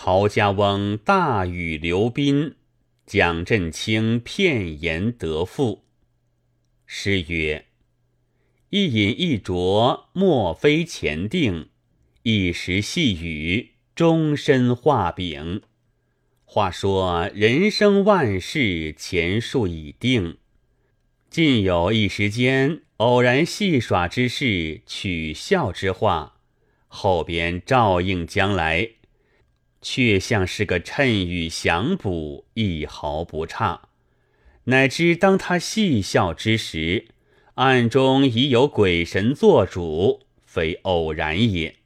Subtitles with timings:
[0.00, 2.54] 陶家翁大语刘宾，
[3.04, 5.82] 蒋振清片言得赋。
[6.86, 7.66] 诗曰
[8.70, 11.70] ：“一饮一啄，莫非前定；
[12.22, 15.62] 一时细语，终身画饼。”
[16.46, 20.38] 话说人生万事，前数已定。
[21.28, 26.36] 尽有一时间偶然戏耍之事，取笑之话，
[26.86, 28.90] 后边照应将来。
[29.80, 33.88] 却像是个趁雨降补，一毫不差。
[34.64, 37.06] 乃知当他戏笑之时，
[37.54, 41.76] 暗中已有鬼神作主，非偶然也。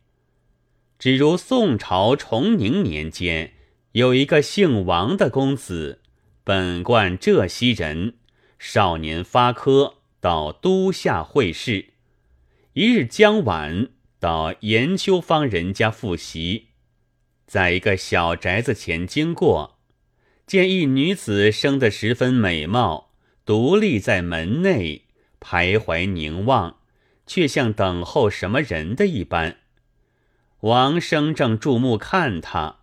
[0.98, 3.52] 只如宋朝崇宁年间，
[3.92, 6.00] 有一个姓王的公子，
[6.44, 8.14] 本贯浙西人，
[8.58, 11.94] 少年发科，到都下会试。
[12.74, 16.68] 一日将晚，到严秋芳人家复习。
[17.52, 19.76] 在一个小宅子前经过，
[20.46, 23.10] 见一女子生得十分美貌，
[23.44, 25.02] 独立在门内
[25.38, 26.78] 徘徊凝望，
[27.26, 29.58] 却像等候什么人的一般。
[30.60, 32.78] 王生正注目看她，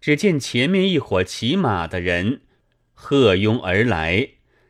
[0.00, 2.42] 只见前面一伙骑马的人
[2.92, 4.28] 鹤拥而来，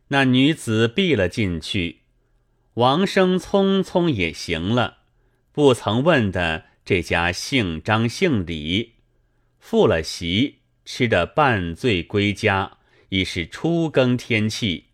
[0.08, 1.98] 那女子避了进去。
[2.77, 5.00] 王生匆匆也行了，
[5.52, 8.93] 不曾问的这家姓张姓李。
[9.64, 12.76] 复了席，吃得半醉归家，
[13.08, 14.88] 已是初更天气。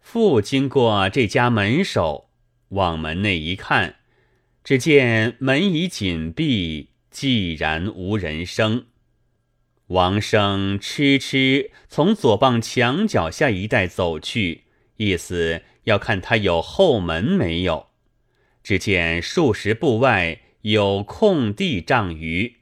[0.00, 2.30] 复经过这家门首，
[2.70, 3.96] 往门内一看，
[4.64, 8.86] 只见门已紧闭，寂然无人声。
[9.88, 14.64] 王生痴痴从左傍墙角下一带走去，
[14.96, 17.88] 意思要看他有后门没有。
[18.62, 22.54] 只见数十步外有空地丈余。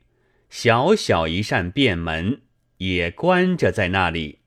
[0.48, 2.42] 小小一扇便门
[2.78, 4.40] 也关着在那里。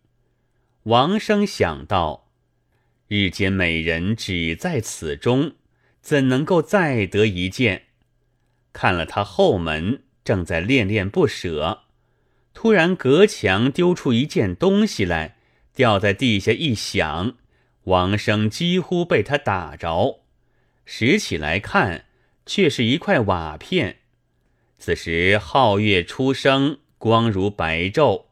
[0.83, 2.29] 王生想到，
[3.07, 5.53] 日间美人只在此中，
[6.01, 7.83] 怎能够再得一见？
[8.71, 11.83] 看了他后门，正在恋恋不舍。
[12.53, 15.37] 突然隔墙丢出一件东西来，
[15.73, 17.37] 掉在地下一响，
[17.83, 20.21] 王生几乎被他打着，
[20.85, 22.05] 拾起来看，
[22.45, 23.98] 却是一块瓦片。
[24.79, 28.27] 此时皓月初升，光如白昼。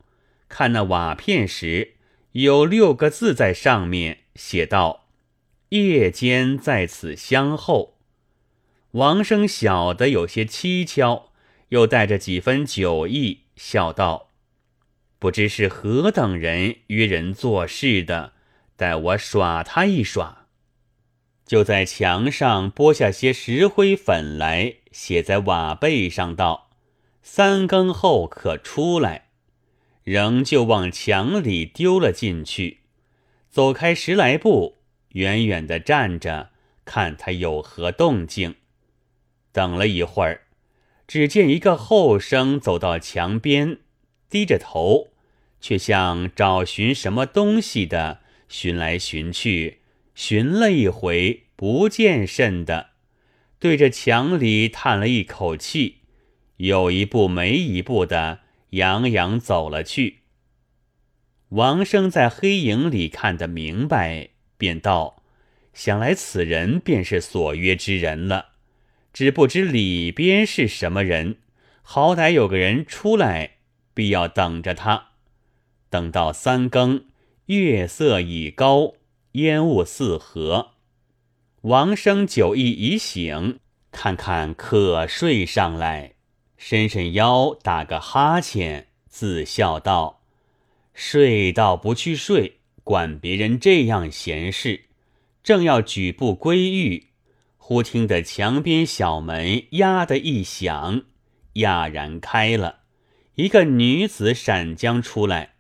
[0.48, 1.96] 看那瓦片时，
[2.32, 5.10] 有六个字在上面，写道
[5.70, 7.98] ：“夜间在此相候。”
[8.92, 11.34] 王生晓得有些蹊跷，
[11.70, 14.30] 又带着几分酒意，笑道
[15.20, 18.32] ：“不知是何等人约人做事的，
[18.78, 20.46] 待我耍他一耍。”
[21.46, 26.72] 就在墙上拨下些石灰粉来，写在瓦背上，道
[27.22, 29.28] ：“三更后可出来。”
[30.04, 32.80] 仍旧往墙里丢了进去。
[33.48, 36.50] 走开十来步，远远的站着，
[36.84, 38.56] 看他有何动静。
[39.52, 40.48] 等了一会儿，
[41.06, 43.78] 只见一个后生走到墙边，
[44.32, 45.10] 低着头，
[45.62, 49.82] 却像找寻什么东西的，寻来寻去。
[50.16, 52.90] 寻了一回，不见甚的，
[53.60, 55.98] 对着墙里叹了一口气，
[56.58, 58.42] 有一步没一步的，
[58.72, 60.20] 洋洋走了去。
[61.50, 65.24] 王生在黑影里看得明白，便道
[65.74, 68.50] ：“想来此人便是所约之人了，
[69.14, 71.38] 只不知里边是什么人。
[71.82, 73.58] 好歹有个人出来，
[73.94, 75.12] 必要等着他。
[75.90, 77.06] 等到三更，
[77.46, 78.96] 月色已高。”
[79.34, 80.72] 烟雾四合，
[81.68, 83.60] 王生酒意已醒，
[83.92, 86.14] 看看可睡上来，
[86.56, 90.22] 伸伸腰，打个哈欠，自笑道
[90.96, 94.86] ：“睡倒不去睡，管别人这样闲事。”
[95.44, 97.08] 正要举步归寓，
[97.58, 101.04] 忽听得墙边小门“呀”的一响，
[101.56, 102.84] 讶然开了，
[103.36, 105.56] 一个女子闪将出来。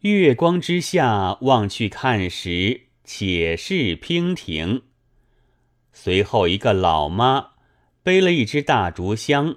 [0.00, 4.82] 月光之下望去看时，且是娉婷。
[5.92, 7.50] 随后一个老妈
[8.02, 9.56] 背了一只大竹箱，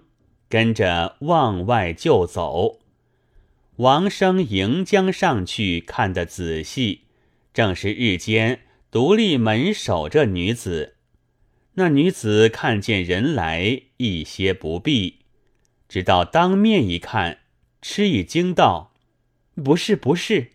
[0.49, 2.79] 跟着往外就走。
[3.77, 7.05] 王生迎将上去看得仔细，
[7.53, 10.95] 正是日间独立门守这女子。
[11.73, 15.19] 那女子看见人来，一些不避，
[15.89, 17.39] 直到当面一看，
[17.81, 18.93] 吃一惊道。
[19.61, 20.51] 不是不是，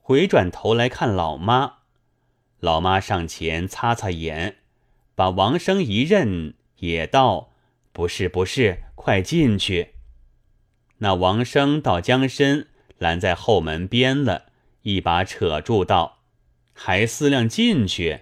[0.00, 1.74] 回转头来看老妈，
[2.58, 4.56] 老妈上前擦擦眼，
[5.14, 7.50] 把王生一认，也道
[7.92, 9.90] ：“不是不是，快进去。”
[10.98, 12.68] 那王生到将身
[12.98, 14.46] 拦在后门边了，
[14.82, 16.18] 一把扯住道
[16.72, 18.20] ：“还思量进去？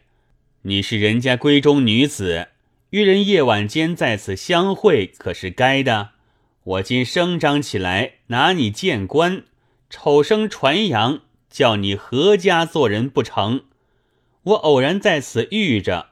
[0.62, 2.48] 你是人家闺中女子，
[2.90, 6.10] 与人夜晚间在此相会，可是该的。
[6.64, 9.44] 我今声张起来，拿你见官，
[9.90, 13.64] 丑声传扬，叫你何家做人不成？
[14.44, 16.10] 我偶然在此遇着，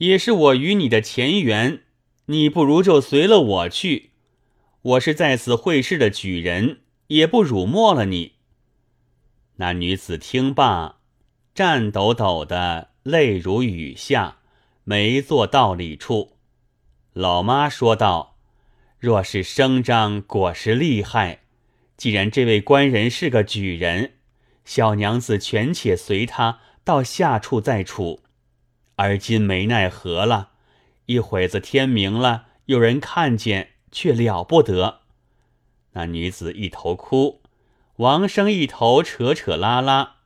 [0.00, 1.84] 也是我与你的前缘，
[2.26, 4.10] 你不如就随了我去。”
[4.82, 8.36] 我是在此会试的举人，也不辱没了你。
[9.56, 11.00] 那女子听罢，
[11.54, 14.38] 颤抖抖的，泪如雨下，
[14.84, 16.38] 没坐道理处。
[17.12, 18.38] 老妈说道
[18.98, 21.40] ：“若是声张果实厉害，
[21.98, 24.14] 既然这位官人是个举人，
[24.64, 28.22] 小娘子权且随他到下处再处。
[29.00, 30.50] 而今没奈何了，
[31.06, 35.00] 一会子天明了，有人看见。”却了不得，
[35.94, 37.42] 那女子一头哭，
[37.96, 40.18] 王生一头扯扯拉拉，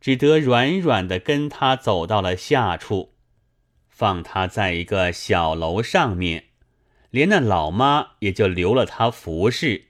[0.00, 3.12] 只得软软的跟他走到了下处，
[3.90, 6.46] 放他在一个小楼上面，
[7.10, 9.88] 连那老妈也就留了他服侍。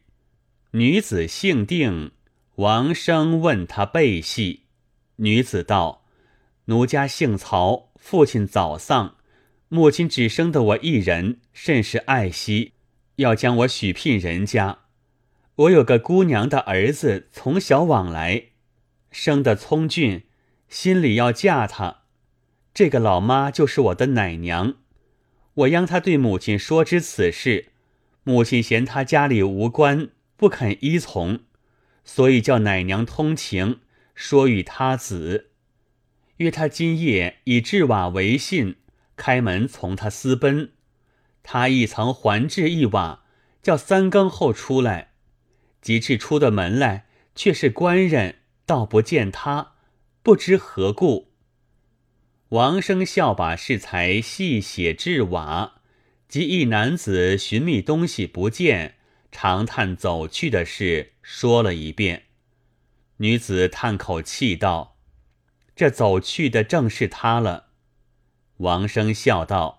[0.72, 2.10] 女子姓定，
[2.56, 4.64] 王生问他背戏，
[5.16, 6.04] 女子道
[6.66, 9.14] ：“奴家姓曹，父亲早丧，
[9.68, 12.72] 母亲只生得我一人，甚是爱惜。”
[13.20, 14.78] 要将我许聘人家，
[15.54, 18.44] 我有个姑娘的儿子，从小往来，
[19.10, 20.24] 生得聪俊，
[20.70, 22.04] 心里要嫁他。
[22.72, 24.76] 这个老妈就是我的奶娘，
[25.52, 27.66] 我央她对母亲说知此事，
[28.24, 30.08] 母亲嫌她家里无关，
[30.38, 31.40] 不肯依从，
[32.02, 33.80] 所以叫奶娘通情，
[34.14, 35.49] 说与他子，
[36.40, 38.76] 约他今夜以制瓦为信，
[39.14, 40.72] 开门从他私奔。
[41.42, 43.24] 他亦曾还制一瓦，
[43.62, 45.12] 叫三更后出来，
[45.82, 49.74] 及至出的门来，却是官人，倒不见他，
[50.22, 51.30] 不知何故。
[52.50, 55.82] 王生笑把适才细写制瓦，
[56.26, 58.94] 及一男子寻觅东西不见，
[59.30, 62.24] 长叹走去的事说了一遍。
[63.18, 64.96] 女子叹口气道
[65.80, 67.68] ：“这走去的正是他了。”
[68.68, 69.78] 王生笑道。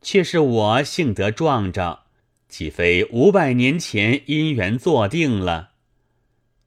[0.00, 2.04] 却是我幸得撞着，
[2.48, 5.70] 岂非五百年前姻缘坐定了？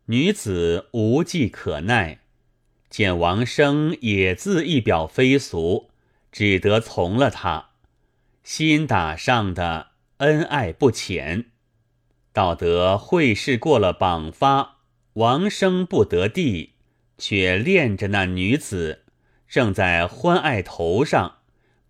[0.08, 2.20] 女子无计可奈，
[2.90, 5.90] 见王生也自一表非俗，
[6.34, 7.70] 只得从了他。
[8.44, 11.46] 心打上的恩爱不浅，
[12.34, 14.80] 道德会试过了榜发，
[15.14, 16.74] 王生不得地，
[17.20, 19.04] 却恋着那女子，
[19.48, 21.36] 正在欢爱头上。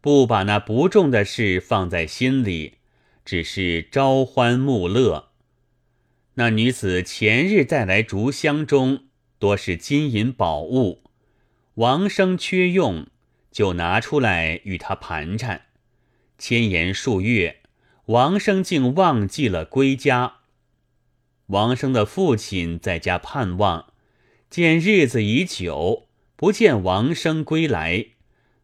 [0.01, 2.75] 不把那不重的事放在心里，
[3.25, 5.29] 只是朝欢暮乐。
[6.35, 11.03] 那女子前日带来竹箱中多是金银宝物，
[11.73, 13.07] 王生缺用，
[13.51, 15.63] 就拿出来与他盘缠。
[16.37, 17.57] 千言数月，
[18.05, 20.35] 王生竟忘记了归家。
[21.47, 23.88] 王生的父亲在家盼望，
[24.49, 28.07] 见日子已久，不见王生归来。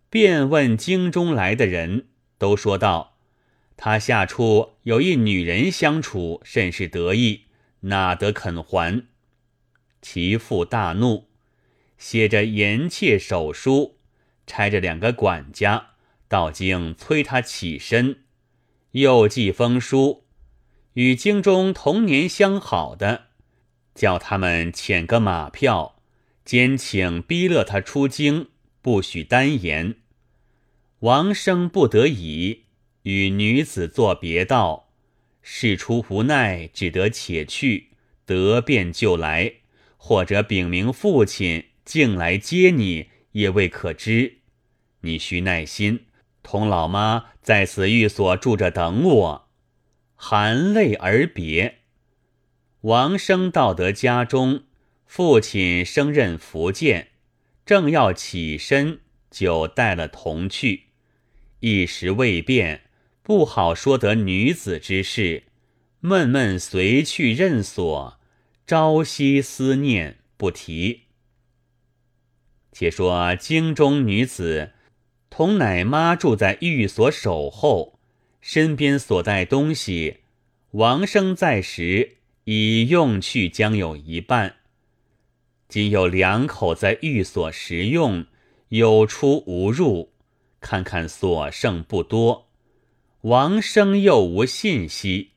[0.10, 2.08] 便问京中来的人，
[2.40, 3.18] 都说道
[3.78, 7.42] ：“他下处有一女人相处，甚是得意，
[7.82, 9.06] 哪得肯还？”
[10.02, 11.28] 其父大怒，
[11.98, 13.98] 写着严切手书，
[14.48, 15.90] 差着两个管家
[16.28, 18.24] 到京催他起身，
[18.92, 20.24] 又寄封书，
[20.94, 23.25] 与京中同年相好的，
[23.96, 25.96] 叫他们遣个马票，
[26.44, 28.50] 兼请逼勒他出京，
[28.82, 29.96] 不许单言。
[31.00, 32.66] 王生不得已，
[33.04, 34.90] 与女子作别道，
[35.42, 37.92] 事出无奈，只得且去。
[38.26, 39.54] 得便就来，
[39.98, 44.40] 或者禀明父亲，竟来接你，也未可知。
[45.02, 46.06] 你需耐心，
[46.42, 49.50] 同老妈在此寓所住着等我。
[50.16, 51.82] 含泪而别。
[52.86, 54.62] 王生到得家中，
[55.08, 57.08] 父亲升任福建，
[57.66, 59.00] 正要起身，
[59.32, 60.84] 就带了同去。
[61.62, 62.82] 一时未变，
[63.24, 65.46] 不好说得女子之事，
[66.00, 68.20] 闷闷随去任所，
[68.68, 71.06] 朝夕思念不提。
[72.72, 74.74] 且说京中女子
[75.32, 77.98] 同奶妈住在寓所守候，
[78.42, 80.18] 身边所带东西，
[80.74, 84.56] 王生在时已用去将有一半，
[85.68, 88.26] 仅有两口在寓所食用，
[88.70, 90.14] 有出无入。
[90.62, 92.50] 看看所剩不多，
[93.22, 95.32] 王生又无信息，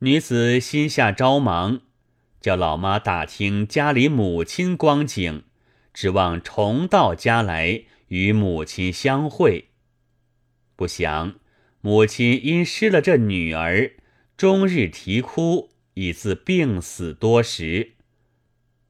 [0.00, 1.80] 女子心下着忙，
[2.40, 5.42] 叫老妈打听家里母亲光景，
[5.92, 9.70] 指望重到家来与母亲相会。
[10.76, 11.34] 不想
[11.80, 13.92] 母亲因失了这女儿，
[14.36, 17.92] 终日啼哭，以自病死多时。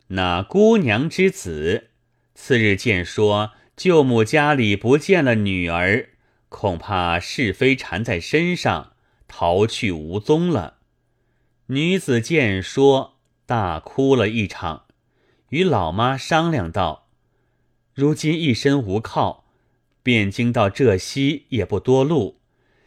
[0.08, 1.90] 那姑娘之子，
[2.34, 6.10] 次日见说舅母家里不见了女儿，
[6.48, 8.92] 恐怕是非缠在身上，
[9.26, 10.78] 逃去无踪了。
[11.66, 14.84] 女子见说，大哭了一场，
[15.48, 17.08] 与老妈商量道
[17.94, 19.46] ：“如今一身无靠，
[20.04, 22.40] 汴京到浙西也不多路，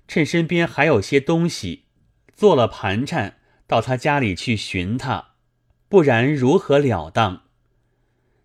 [0.07, 1.85] 趁身边还有些东西，
[2.35, 5.33] 做了盘缠，到他家里去寻他，
[5.89, 7.43] 不然如何了当？”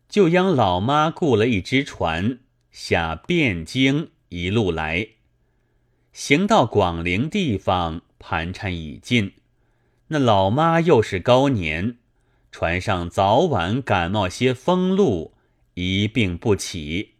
[0.08, 2.40] 就央老妈雇了一只船，
[2.72, 5.08] 下汴京一路来，
[6.12, 9.34] 行到广陵地方，盘缠已尽。
[10.08, 11.98] 那老妈又是高年，
[12.50, 15.34] 船上早晚感冒些风露，
[15.74, 17.14] 一病不起。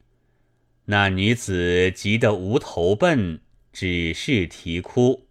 [0.87, 3.41] 那女子急得无头奔，
[3.73, 5.29] 只是啼哭。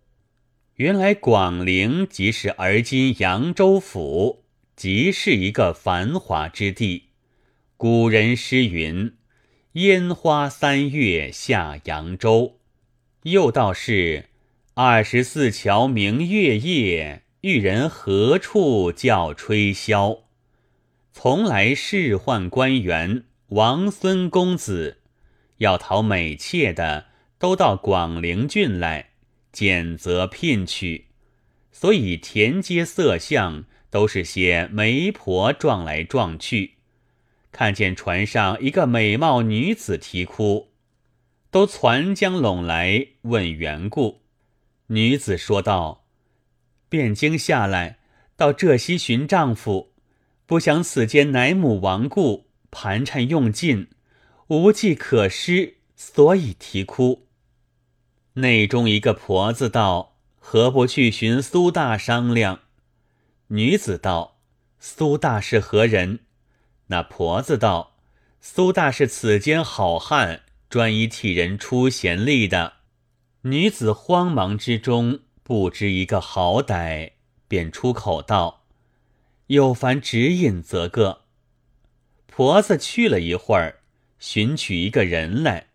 [0.79, 4.45] 原来广陵即是而今扬州府，
[4.77, 7.09] 即是一个繁华之地。
[7.75, 9.13] 古人诗云
[9.73, 12.59] ：“烟花三月下扬州。”
[13.23, 14.29] 又道是
[14.75, 17.23] 二十四桥明月夜。
[17.41, 20.19] 玉人何处教吹箫？
[21.11, 24.99] 从来仕宦官员、王孙公子，
[25.57, 27.07] 要讨美妾的，
[27.37, 29.08] 都到广陵郡来，
[29.59, 31.07] 拣择聘娶。
[31.73, 36.75] 所以田街色相都是些媒婆撞来撞去。
[37.51, 40.69] 看见船上一个美貌女子啼哭，
[41.51, 44.21] 都攒将拢来问缘故。
[44.87, 46.05] 女子说道。
[46.89, 47.99] 汴京下来，
[48.37, 49.91] 到浙西寻丈夫，
[50.45, 53.89] 不想此间乃母亡故，盘缠用尽，
[54.47, 57.27] 无计可施，所以啼哭。
[58.41, 62.61] 内中一个婆子道：“何不去寻苏大商量？”
[63.47, 64.39] 女子道
[64.79, 66.19] ：“苏大是何人？”
[66.87, 67.97] 那婆子道
[68.41, 72.73] ：“苏大是此间好汉，专一替人出贤力的。”
[73.43, 75.19] 女子慌忙之中。
[75.41, 77.13] 不知一个好歹，
[77.47, 78.65] 便出口道
[79.47, 81.21] ：“有凡指引则个。”
[82.31, 83.79] 婆子去了一会儿，
[84.19, 85.68] 寻取一个人来。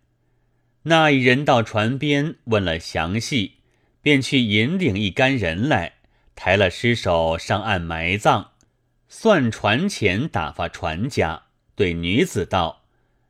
[0.87, 3.55] 那一人到船边问了详细，
[4.03, 5.95] 便去引领一干人来，
[6.35, 8.49] 抬了尸首上岸埋葬，
[9.09, 11.45] 算船钱，打发船家。
[11.75, 12.85] 对女子道：“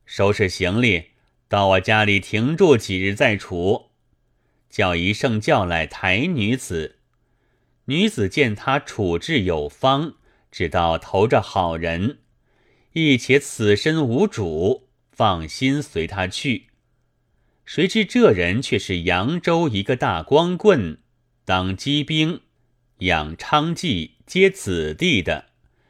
[0.05, 1.11] 收拾行李，
[1.49, 3.91] 到我家里停住几日再处。”
[4.69, 6.99] 叫一圣叫来抬女子，
[7.85, 10.15] 女子见他处置有方，
[10.51, 12.19] 知道投着好人，
[12.95, 16.67] 亦且此身无主，放心随他去。
[17.64, 20.99] 谁知这人却是扬州一个大光棍，
[21.44, 22.42] 当机兵，
[22.99, 25.47] 养娼妓，接子弟的，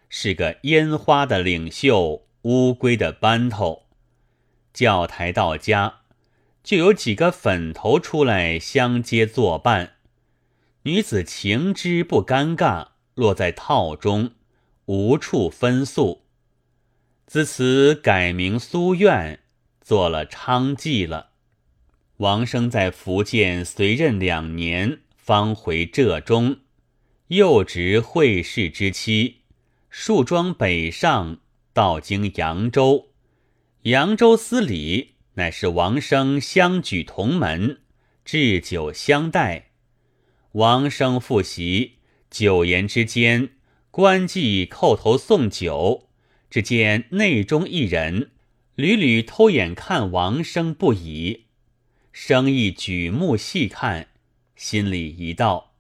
[0.09, 3.87] 是个烟花的领袖，乌龟的班头，
[4.73, 6.01] 叫抬到家。
[6.63, 9.97] 就有几个粉头出来相接作伴，
[10.85, 14.31] 女子情之不尴尬，落在套中，
[14.87, 16.23] 无处分诉。
[17.27, 19.41] 自此改名苏苑，
[19.83, 21.33] 做了娼妓了。
[22.25, 26.57] 王生在福建随任两年，方回浙中，
[27.27, 29.41] 又值会试之期，
[29.91, 31.41] 树庄北上，
[31.75, 33.11] 到经扬州，
[33.83, 35.17] 扬州司礼。
[35.35, 37.81] 乃是王生相举同门，
[38.25, 39.73] 置酒相待。
[40.53, 41.99] 王生复席，
[42.31, 43.51] 酒言之间，
[43.91, 46.09] 官妓叩头送酒。
[46.49, 48.31] 只见内中一人
[48.77, 51.44] 屡屡偷眼看王生不已，
[52.17, 54.07] 生亦举目细看，
[54.55, 55.73] 心里一道：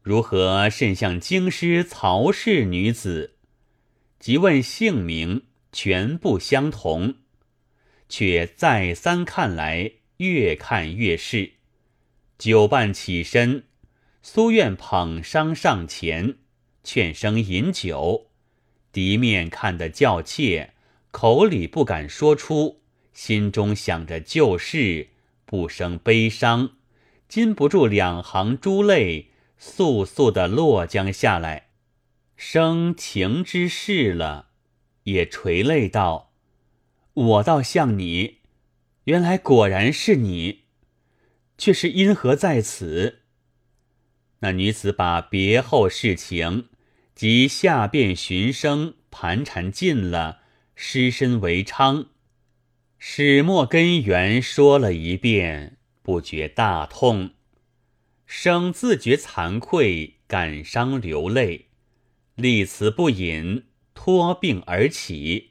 [0.00, 3.34] 如何甚像京师曹氏女子？
[4.18, 7.16] 即问姓名，全部相同。
[8.08, 11.52] 却再三看来，越看越是。
[12.38, 13.64] 酒伴起身，
[14.22, 16.36] 苏苑捧觞上前，
[16.82, 18.30] 劝声饮酒。
[18.92, 20.72] 敌面看得较怯，
[21.10, 22.80] 口里不敢说出，
[23.12, 25.08] 心中想着旧事，
[25.52, 26.76] 不生悲伤，
[27.28, 31.68] 禁不住两行珠泪，簌簌的落将下来。
[32.36, 34.46] 生情之事了，
[35.02, 36.32] 也垂泪道。
[37.12, 38.38] 我倒像你，
[39.04, 40.62] 原来果然是你，
[41.58, 43.20] 却是因何在此？
[44.38, 46.70] 那女子把别后事情
[47.14, 50.38] 及下便寻声盘缠尽了，
[50.74, 52.06] 失身为娼。
[53.04, 57.30] 始末根源说了一遍，不觉大痛，
[58.26, 61.66] 生自觉惭愧，感伤流泪，
[62.36, 65.50] 立辞不饮，托病而起，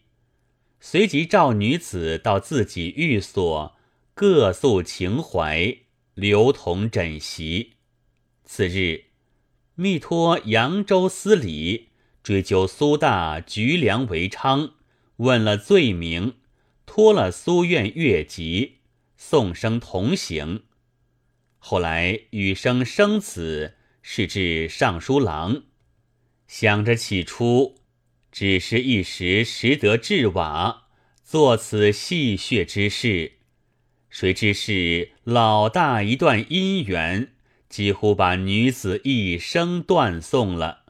[0.80, 3.76] 随即召女子到自己寓所，
[4.14, 5.76] 各诉情怀，
[6.14, 7.74] 留同枕席。
[8.46, 9.08] 次日，
[9.76, 11.90] 密托扬州司礼
[12.24, 14.72] 追究苏大局梁为娼，
[15.18, 16.36] 问了罪名。
[16.94, 18.80] 托了苏院乐籍，
[19.16, 20.64] 宋生同行。
[21.58, 25.64] 后来与生生子，是至尚书郎。
[26.50, 27.78] 想着起初
[28.30, 30.90] 只是一时识得智瓦，
[31.24, 33.38] 做此戏谑之事，
[34.10, 37.32] 谁知是老大一段姻缘，
[37.70, 40.84] 几乎把女子一生断送了，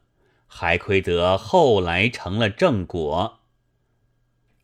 [0.47, 3.40] 还亏得后来成了正果。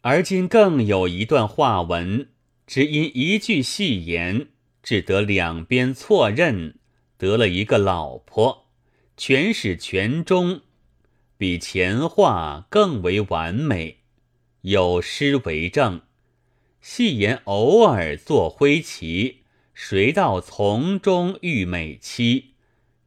[0.09, 2.29] 而今更有一段话文，
[2.65, 4.47] 只因一句戏言，
[4.81, 6.75] 只得两边错认，
[7.17, 8.67] 得了一个老婆，
[9.17, 10.61] 全始全终，
[11.37, 13.97] 比前话更为完美。
[14.61, 15.99] 有诗为证：
[16.79, 19.39] 戏言偶尔作灰旗，
[19.73, 22.51] 谁道从中遇美妻？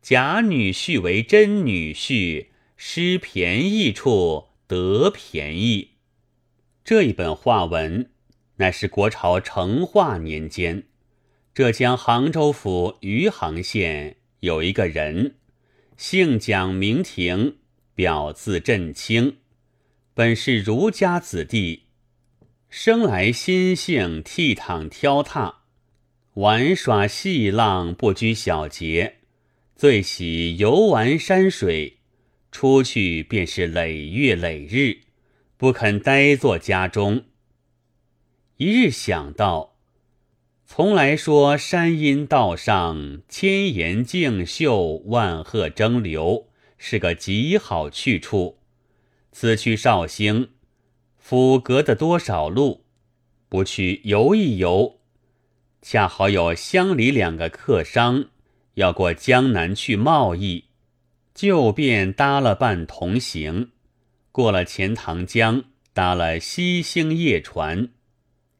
[0.02, 5.89] 假女婿为真女婿，失便宜处得便宜。
[6.90, 8.10] 这一本话文，
[8.56, 10.88] 乃是国朝成化年间，
[11.54, 15.36] 浙江杭州府余杭县有一个人，
[15.96, 17.58] 姓蒋名廷，
[17.94, 19.36] 表字振清，
[20.14, 21.84] 本是儒家子弟，
[22.68, 25.60] 生来心性倜傥挑踏，
[26.34, 29.18] 玩耍戏浪不拘小节，
[29.76, 31.98] 最喜游玩山水，
[32.50, 35.09] 出去便是累月累日。
[35.60, 37.24] 不肯呆坐家中。
[38.56, 39.76] 一日想到，
[40.64, 46.46] 从来说山阴道上千岩竞秀，万壑争流，
[46.78, 48.60] 是个极好去处。
[49.32, 50.48] 此去绍兴，
[51.18, 52.86] 府隔的多少路，
[53.50, 55.00] 不去游一游，
[55.82, 58.30] 恰好有乡里两个客商
[58.76, 60.64] 要过江南去贸易，
[61.34, 63.72] 就便搭了伴同行。
[64.32, 67.88] 过了钱塘江，搭了西兴夜船，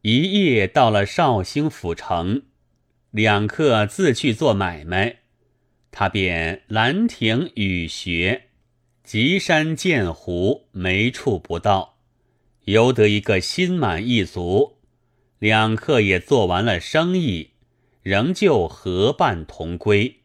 [0.03, 2.43] 一夜到了绍兴府城。
[3.13, 5.21] 两客自去做买卖，
[5.91, 8.49] 他便兰亭雨穴，
[9.05, 11.99] 极山见湖，没处不到，
[12.65, 14.79] 游得一个心满意足。
[15.39, 17.51] 两客也做完了生意，
[18.03, 20.21] 仍旧合伴同归。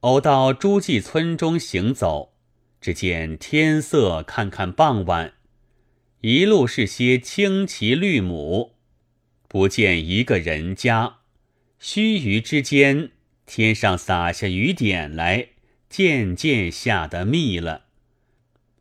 [0.00, 2.33] 偶到诸暨村中行走。
[2.84, 5.32] 只见天色看看傍晚，
[6.20, 8.72] 一路是些青旗绿母，
[9.48, 11.20] 不见一个人家。
[11.78, 13.12] 须臾之间，
[13.46, 15.48] 天上洒下雨点来，
[15.88, 17.84] 渐渐下得密了。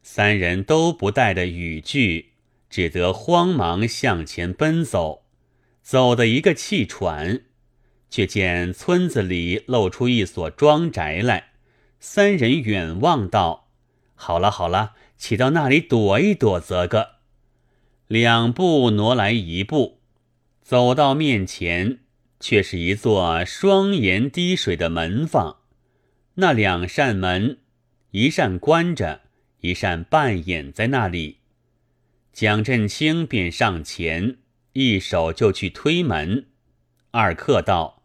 [0.01, 2.31] 三人都不带的雨具，
[2.69, 5.23] 只得慌忙向前奔走，
[5.81, 7.43] 走的一个气喘，
[8.09, 11.51] 却见村子里露出一所庄宅来。
[12.01, 13.62] 三人远望道。
[14.15, 17.15] 好了好了，起到那里躲一躲则个。
[18.07, 19.99] 两步挪来一步，
[20.61, 21.99] 走到面前，
[22.39, 25.57] 却是一座双檐滴水的门房。
[26.35, 27.59] 那两扇门，
[28.11, 29.21] 一扇关着，
[29.61, 31.39] 一扇半掩在那里。
[32.31, 34.37] 蒋振清便上前，
[34.73, 36.47] 一手就去推门。
[37.11, 38.01] 二客道：“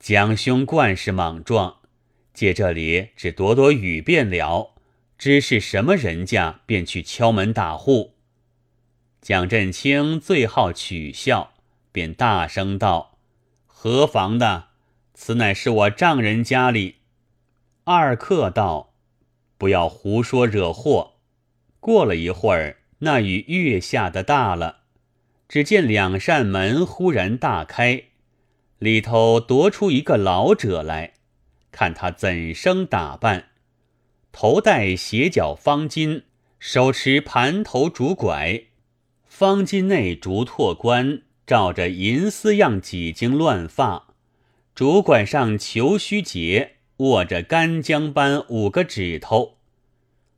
[0.00, 1.76] 蒋兄惯是莽撞，
[2.34, 4.74] 借这里只躲躲雨便了。”
[5.20, 8.14] 知是什么人家，便去敲门打户。
[9.20, 11.52] 蒋振清最好取笑，
[11.92, 13.18] 便大声道
[13.68, 14.68] ：“何妨的？
[15.12, 17.00] 此乃是我丈人家里。”
[17.84, 18.94] 二客道
[19.58, 21.16] ：“不要胡说惹祸。”
[21.80, 24.84] 过了一会儿，那雨越下的大了，
[25.46, 28.04] 只见两扇门忽然大开，
[28.78, 31.12] 里头踱出一个老者来，
[31.70, 33.49] 看他怎生打扮。
[34.32, 36.22] 头戴斜角方巾，
[36.58, 38.64] 手持盘头竹拐，
[39.26, 44.14] 方巾内竹拓冠，罩着银丝样几经乱发，
[44.74, 49.58] 竹拐上虬须结，握着干姜般五个指头，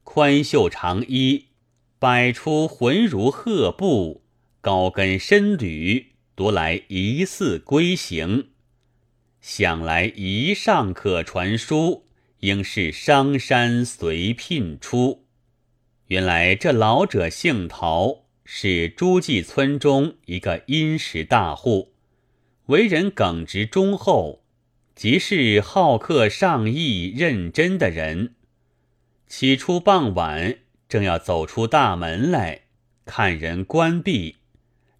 [0.05, 1.49] 宽袖长衣，
[1.99, 4.23] 摆出浑如鹤步，
[4.61, 8.49] 高跟深履，独来疑似龟形。
[9.41, 12.07] 想来一上可传书。
[12.43, 15.27] 应是商山随聘出。
[16.09, 21.93] 原来这老者姓陶，是诸暨村中一个殷实大户，
[22.67, 24.43] 为人耿直忠厚，
[24.97, 28.35] 即是好客上义、认真的人。
[29.29, 32.63] 起初傍晚，正要走出大门来，
[33.05, 34.39] 看人关闭，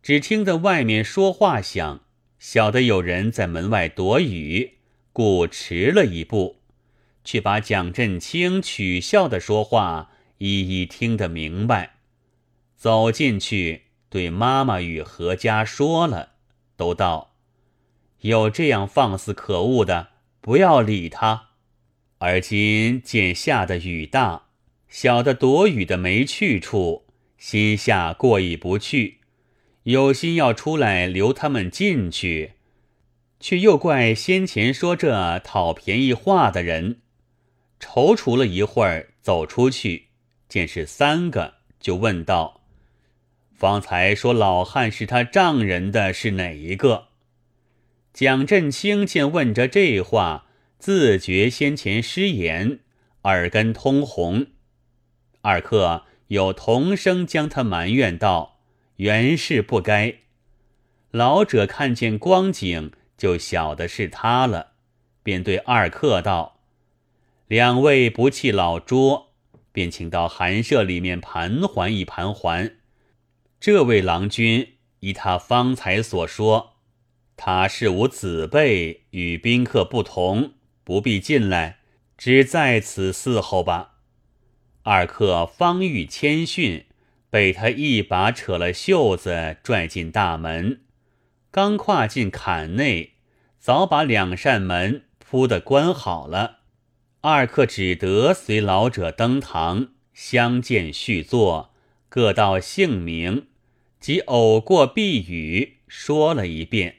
[0.01, 2.03] 只听得外面说话响，
[2.39, 4.75] 晓得有人在门外躲雨，
[5.13, 6.62] 故迟了一步。
[7.25, 11.95] 却把蒋振清取笑的说话一一听得明白，
[12.77, 16.33] 走进去对妈妈与何家说了，
[16.77, 17.35] 都道
[18.23, 20.09] 有这样放肆可恶的，
[20.41, 21.51] 不要理他。
[22.19, 24.47] 而今见下的雨大，
[24.89, 27.07] 小的躲雨的没去处，
[27.39, 29.19] 心下过意不去，
[29.85, 32.53] 有心要出来留他们进去，
[33.41, 37.01] 却又怪先前说这讨便宜话的人。
[37.83, 40.07] 踌躇了一会儿，走出去，
[40.49, 42.63] 见是三个，就问道
[43.53, 47.09] ：“方才说老汉是他丈人的是哪一个？”
[48.15, 50.47] 蒋振清见问着这话，
[50.79, 52.79] 自觉先前失言，
[53.23, 54.47] 耳根通红。
[55.41, 58.61] 二客有同声将他埋怨道
[58.97, 60.15] ：“原是不该。”
[61.11, 64.75] 老者看见光景，就晓得是他了，
[65.23, 66.62] 便对二客道。
[67.53, 69.35] 两位不弃老拙，
[69.73, 72.79] 便请到寒舍里面盘桓一盘桓。
[73.61, 76.77] 这位郎君依他方才所说，
[77.37, 81.81] 他是无子辈，与宾客不同，不必进来，
[82.17, 83.97] 只在此伺候吧。
[84.85, 86.87] 二客方欲谦逊，
[87.29, 90.81] 被他一把扯了袖子，拽进大门。
[91.51, 93.17] 刚跨进坎内，
[93.59, 96.61] 早把两扇门铺的关好了。
[97.25, 101.73] 二客只得随老者登堂相见叙坐，
[102.09, 103.47] 各道姓名
[104.01, 106.97] 及偶过避雨说了一遍。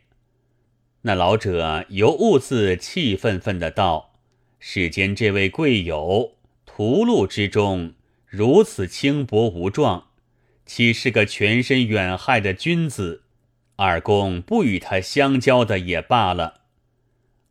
[1.02, 4.14] 那老者由兀自气愤愤的道
[4.62, 7.94] ：“世间这位贵友，屠戮之中
[8.26, 10.08] 如此轻薄无状，
[10.66, 13.24] 岂是个全身远害的君子？
[13.76, 16.62] 二公不与他相交的也罢了。”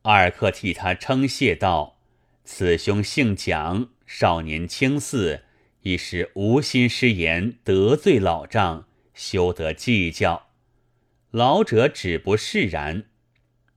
[0.01, 1.99] 二客替他称谢道。
[2.45, 5.43] 此兄姓蒋，少年轻似，
[5.83, 10.49] 已是无心失言，得罪老丈，休得计较。
[11.31, 13.05] 老者只不释然。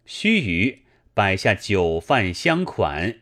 [0.06, 0.80] 须臾，
[1.14, 3.22] 摆下酒饭相款，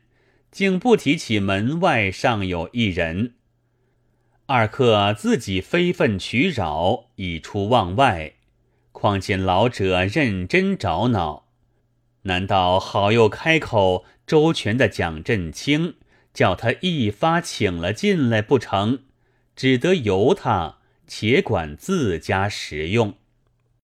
[0.50, 3.36] 竟不提起门外尚有一人。
[4.46, 8.34] 二客自己非分取扰，已出望外，
[8.92, 11.48] 况见老者认真找恼，
[12.24, 14.06] 难道好又开口？
[14.34, 15.94] 周全的蒋振清
[16.34, 19.04] 叫他一发请了进来不成，
[19.56, 23.14] 只得由他且管自家食用。